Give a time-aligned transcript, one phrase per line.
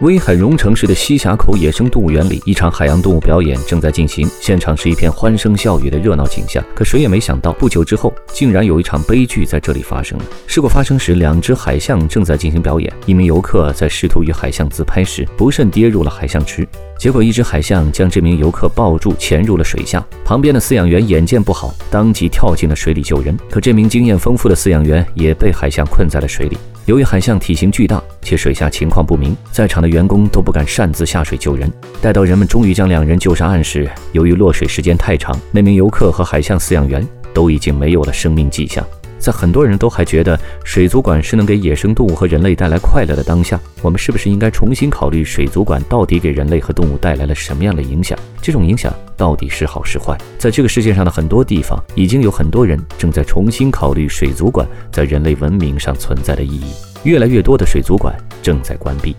[0.00, 6.64] 威海荣城市的西峡口野生动物园里，一场海洋动物表演正在进行，现场是一片欢声笑语的热闹景象。
[6.74, 10.24] 可谁也没想到，不久之后，竟然有一场悲剧在这里发生了。
[10.46, 16.66] 事故发生时，两只海象正在进行表演，一名游客在试图与海象自拍时，不慎跌入了海象池，
[16.98, 20.02] 结果一只海象将这名游客抱住，潜入了水下。
[20.24, 23.38] 旁边的饲养员眼见不好，当即跳进了水里救人。
[23.50, 26.56] 可这名经验丰富的饲养员也被海象困在了水里。
[26.86, 31.70] 由于海象体型巨大，且水下情况不明，在场的员工都不敢擅自下水救人。
[32.00, 38.84] 待到人们终于将两人救上岸时，由于落水时间太长，那名游客和海象饲养员都已经没有了生命迹象。
[39.20, 48.18] 在很多人都还觉得水族馆是能给野生动物和人类带来快乐的当下，我们是不是应该重新考虑水族馆到底给人类和动物带来了什么样的影响？
[48.40, 50.16] 这种影响到底是好是坏？
[50.38, 56.72] 在这个世界上的很多地方，已经有很多人正在重新考虑水族馆在人类文明上存在的意义。
[57.04, 59.14] 越来越多的水族馆正在关闭。